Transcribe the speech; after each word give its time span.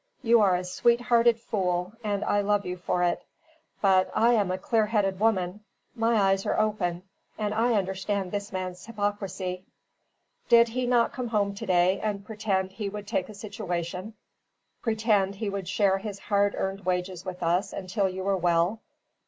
"You 0.23 0.41
are 0.41 0.55
a 0.55 0.63
sweet 0.63 0.99
hearted 0.99 1.39
fool, 1.39 1.93
and 2.03 2.23
I 2.25 2.41
love 2.41 2.65
you 2.65 2.75
for 2.75 3.03
it. 3.03 3.23
But 3.83 4.09
I 4.15 4.33
am 4.33 4.49
a 4.49 4.57
clear 4.57 4.87
headed 4.87 5.19
woman; 5.19 5.59
my 5.93 6.15
eyes 6.15 6.43
are 6.47 6.59
open, 6.59 7.03
and 7.37 7.53
I 7.53 7.73
understand 7.75 8.31
this 8.31 8.51
man's 8.51 8.83
hypocrisy. 8.83 9.63
Did 10.49 10.69
he 10.69 10.87
not 10.87 11.13
come 11.13 11.29
here 11.29 11.53
to 11.55 11.65
day 11.67 11.99
and 11.99 12.25
pretend 12.25 12.71
he 12.71 12.89
would 12.89 13.05
take 13.05 13.29
a 13.29 13.35
situation 13.35 14.15
pretend 14.81 15.35
he 15.35 15.51
would 15.51 15.67
share 15.67 15.99
his 15.99 16.17
hard 16.17 16.55
earned 16.57 16.83
wages 16.83 17.23
with 17.23 17.43
us 17.43 17.71
until 17.71 18.09
you 18.09 18.23
were 18.23 18.37
well? 18.37 18.81